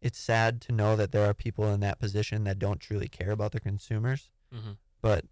[0.00, 3.30] it's sad to know that there are people in that position that don't truly care
[3.30, 4.72] about their consumers, Mm-hmm.
[5.00, 5.24] but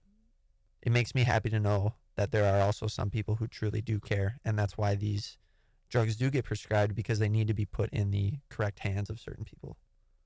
[0.82, 3.98] it makes me happy to know that there are also some people who truly do
[3.98, 5.36] care and that's why these
[5.90, 9.18] drugs do get prescribed because they need to be put in the correct hands of
[9.18, 9.76] certain people.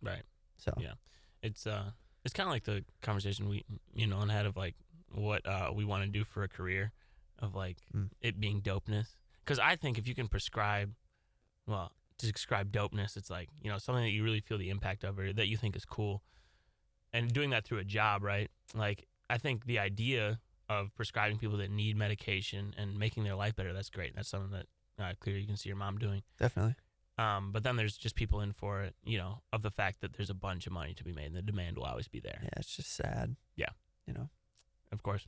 [0.02, 0.22] Right.
[0.58, 0.94] So Yeah.
[1.42, 1.90] It's uh,
[2.24, 4.74] it's kind of like the conversation we, you know, and had of like
[5.12, 6.92] what uh we want to do for a career,
[7.38, 8.10] of like Mm.
[8.20, 9.08] it being dopeness.
[9.44, 10.94] Because I think if you can prescribe,
[11.66, 15.04] well, to describe dopeness, it's like you know something that you really feel the impact
[15.04, 16.22] of or that you think is cool,
[17.12, 18.50] and doing that through a job, right?
[18.74, 23.54] Like I think the idea of prescribing people that need medication and making their life
[23.54, 24.14] better, that's great.
[24.16, 24.66] That's something that
[25.02, 26.22] uh, clearly you can see your mom doing.
[26.38, 26.74] definitely.
[27.16, 30.14] Um, but then there's just people in for it, you know, of the fact that
[30.14, 32.40] there's a bunch of money to be made and the demand will always be there,
[32.42, 33.36] Yeah, it's just sad.
[33.56, 33.68] Yeah.
[34.06, 34.28] You know.
[34.92, 35.26] of course.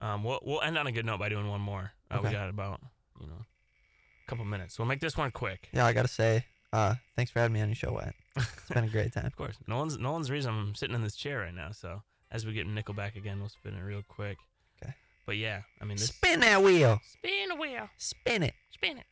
[0.00, 1.92] Um, we'll, we'll end on a good note by doing one more.
[2.10, 2.80] Uh, We got about,
[3.20, 4.78] you know, a couple minutes.
[4.78, 5.68] We'll make this one quick.
[5.72, 8.14] Yeah, I gotta say, uh, thanks for having me on your show, Wyatt.
[8.36, 9.26] It's been a great time.
[9.26, 9.56] Of course.
[9.68, 11.70] Nolan's, Nolan's the reason I'm sitting in this chair right now.
[11.72, 14.38] So as we get Nickelback again, we'll spin it real quick.
[14.82, 14.94] Okay.
[15.26, 16.08] But yeah, I mean, this.
[16.08, 16.98] Spin that wheel.
[17.12, 17.88] Spin the wheel.
[17.98, 18.54] Spin it.
[18.72, 19.04] Spin it.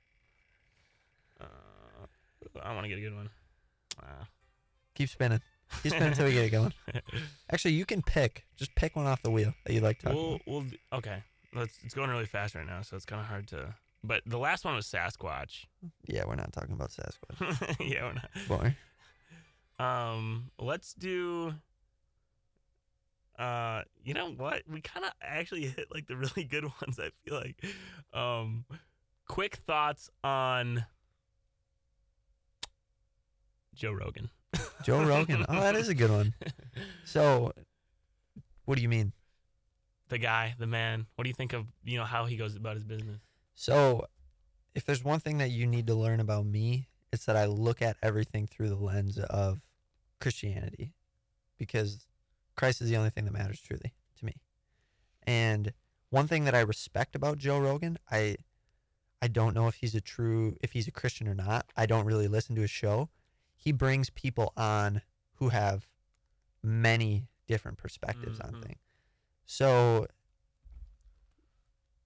[1.40, 1.44] Uh,
[2.60, 3.30] I want to get a good one.
[3.98, 4.24] Uh,
[4.94, 5.40] Keep spinning.
[5.82, 6.72] Keep spinning until we get it going.
[7.52, 8.44] Actually, you can pick.
[8.56, 10.40] Just pick one off the wheel that you like to we'll, about.
[10.46, 11.22] we'll, okay.
[11.54, 13.74] Let's, it's going really fast right now, so it's kind of hard to.
[14.04, 15.66] But the last one was Sasquatch.
[16.06, 17.76] Yeah, we're not talking about Sasquatch.
[17.80, 18.30] yeah, we're not.
[18.48, 18.76] Boring.
[19.78, 21.54] Um, let's do.
[23.38, 24.62] Uh, you know what?
[24.68, 26.98] We kind of actually hit like the really good ones.
[26.98, 27.64] I feel like.
[28.12, 28.64] Um,
[29.28, 30.84] quick thoughts on
[33.74, 34.30] Joe Rogan.
[34.84, 35.44] Joe Rogan.
[35.48, 36.34] Oh, that is a good one.
[37.04, 37.52] So,
[38.64, 39.12] what do you mean?
[40.12, 41.06] the guy, the man.
[41.16, 43.18] What do you think of you know how he goes about his business?
[43.54, 44.06] So,
[44.74, 47.80] if there's one thing that you need to learn about me, it's that I look
[47.80, 49.60] at everything through the lens of
[50.20, 50.92] Christianity
[51.58, 52.06] because
[52.56, 54.34] Christ is the only thing that matters truly to me.
[55.26, 55.72] And
[56.10, 58.36] one thing that I respect about Joe Rogan, I
[59.22, 61.66] I don't know if he's a true if he's a Christian or not.
[61.74, 63.08] I don't really listen to his show.
[63.62, 65.02] He brings people on
[65.34, 65.86] who have
[66.64, 68.62] many different perspectives on Mhm.
[68.66, 68.80] things.
[69.46, 70.06] So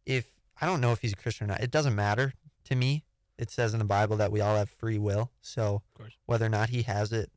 [0.04, 3.04] if I don't know if he's a Christian or not, it doesn't matter to me.
[3.38, 5.32] It says in the Bible that we all have free will.
[5.40, 5.82] So
[6.26, 7.30] whether or not he has it,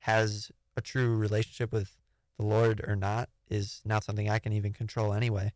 [0.00, 1.96] has a true relationship with
[2.38, 5.52] the Lord or not, is not something I can even control anyway.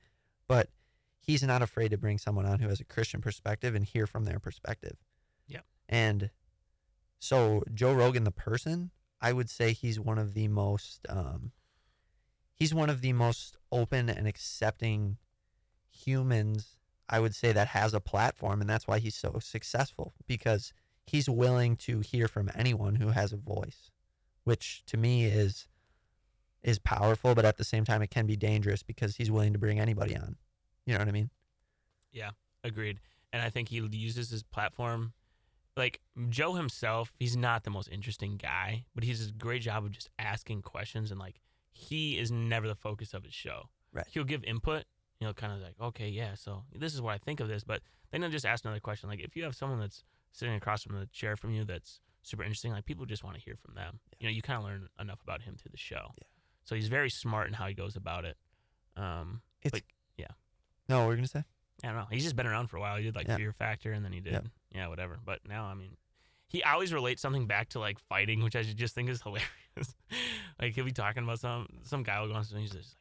[0.46, 0.70] But
[1.18, 4.24] he's not afraid to bring someone on who has a Christian perspective and hear from
[4.24, 4.96] their perspective.
[5.46, 5.66] Yep.
[5.88, 6.30] And
[7.18, 11.52] so Joe Rogan, the person, I would say he's one of the most um,
[12.54, 15.18] he's one of the most open and accepting
[15.88, 16.76] humans
[17.08, 20.72] I would say that has a platform and that's why he's so successful because
[21.06, 23.90] he's willing to hear from anyone who has a voice
[24.44, 25.68] which to me is
[26.62, 29.58] is powerful but at the same time it can be dangerous because he's willing to
[29.58, 30.36] bring anybody on
[30.84, 31.30] you know what I mean
[32.12, 32.30] Yeah,
[32.64, 33.00] Agreed.
[33.32, 35.12] And I think he uses his platform.
[35.76, 39.84] Like Joe himself, he's not the most interesting guy, but he does a great job
[39.84, 41.40] of just asking questions and like
[41.72, 43.68] he is never the focus of his show.
[43.92, 44.06] Right.
[44.10, 44.84] He'll give input,
[45.20, 47.62] you know, kind of like, okay, yeah, so this is what I think of this,
[47.64, 49.08] but then he'll just ask another question.
[49.10, 52.42] Like if you have someone that's sitting across from the chair from you that's super
[52.42, 54.00] interesting, like people just want to hear from them.
[54.18, 56.12] You know, you kind of learn enough about him through the show.
[56.18, 56.24] Yeah.
[56.64, 58.36] So he's very smart in how he goes about it.
[58.96, 59.84] Um, it's Like,
[60.16, 60.26] yeah.
[60.88, 61.44] no what were you gonna say
[61.84, 62.06] I don't know.
[62.10, 62.96] He's just been around for a while.
[62.96, 63.36] He did like Yeah.
[63.36, 64.46] Fear Factor, and then he did Yep.
[64.76, 65.18] Yeah, whatever.
[65.24, 65.96] But now, I mean,
[66.48, 69.94] he always relates something back to like fighting, which I just think is hilarious.
[70.60, 72.98] like he'll be talking about some some guy will go on and he's just like,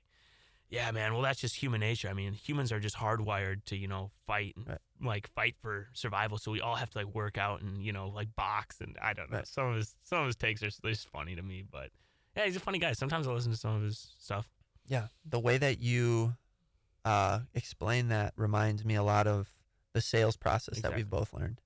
[0.70, 1.14] "Yeah, man.
[1.14, 2.10] Well, that's just human nature.
[2.10, 4.78] I mean, humans are just hardwired to you know fight and Right.
[5.02, 6.38] like fight for survival.
[6.38, 9.14] So we all have to like work out and you know like box and I
[9.14, 9.38] don't know.
[9.38, 9.48] Right.
[9.48, 11.90] Some of his some of his takes are just funny to me, but
[12.36, 12.94] yeah, he's a funny guy.
[12.94, 14.50] Sometimes I listen to some of his stuff.
[14.88, 16.36] Yeah, the way that you
[17.06, 19.50] uh, explain that reminds me a lot of
[19.94, 21.62] the sales process that we've both learned.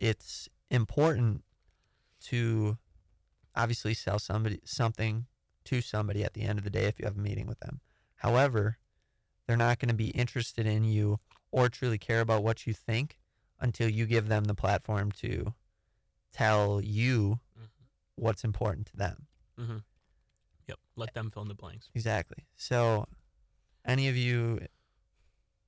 [0.00, 1.42] It's important
[2.26, 2.78] to
[3.54, 5.26] obviously sell somebody something
[5.64, 7.80] to somebody at the end of the day if you have a meeting with them.
[8.16, 8.78] However,
[9.46, 13.18] they're not going to be interested in you or truly care about what you think
[13.60, 15.54] until you give them the platform to
[16.32, 17.68] tell you Mhm.
[18.14, 19.26] what's important to them.
[19.58, 19.78] Mm-hmm.
[20.68, 20.78] Yep.
[20.96, 21.90] Let them fill in the blanks.
[21.94, 22.46] Exactly.
[22.56, 23.08] So,
[23.84, 24.60] any of you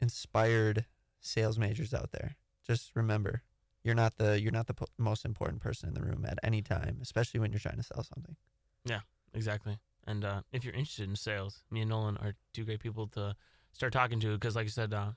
[0.00, 0.86] inspired
[1.20, 3.42] sales majors out there, just remember,
[3.82, 6.62] you're not the you're not the po- most important person in the room at any
[6.62, 8.36] time, especially when you're trying to sell something.
[8.84, 9.00] Yeah,
[9.34, 9.78] exactly.
[10.06, 13.36] And uh, if you're interested in sales, me and Nolan are two great people to
[13.72, 15.10] start talking to because, like I said, uh,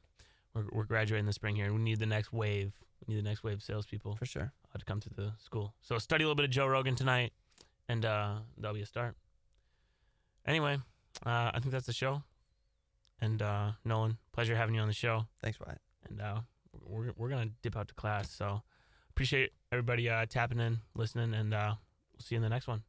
[0.54, 2.74] we're, we're graduating this spring here and we need the next wave.
[3.08, 4.52] We need the next wave of salespeople For sure.
[4.74, 5.74] uh, to come to the school.
[5.82, 7.32] So study a little bit of Joe Rogan tonight
[7.90, 9.16] and uh, that'll be a start.
[10.46, 10.78] Anyway,
[11.26, 12.24] uh, I think that's the show.
[13.22, 15.26] And uh, Nolan, pleasure having you on the show.
[15.42, 15.80] Thanks, Wyatt.
[16.10, 16.42] And uh,
[16.86, 18.32] we're, we're to dip out to class.
[18.32, 18.62] So
[19.10, 21.76] appreciate everybody uh, tapping in, listening, and uh,
[22.14, 22.84] we'll see you in the next one.